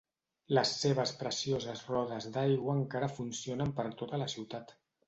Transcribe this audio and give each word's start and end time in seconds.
Les 0.57 0.71
seves 0.83 1.13
precioses 1.19 1.85
rodes 1.91 2.29
d'aigua 2.39 2.77
encara 2.81 3.13
funcionen 3.21 3.79
per 3.83 3.91
tota 4.03 4.27
la 4.27 4.35
ciutat. 4.37 4.81